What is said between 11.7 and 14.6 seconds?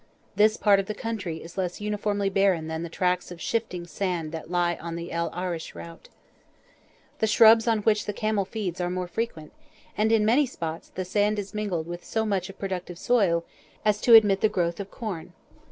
with so much of productive soil, as to admit the